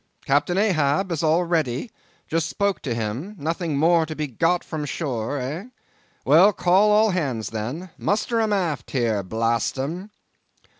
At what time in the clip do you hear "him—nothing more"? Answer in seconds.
2.95-4.03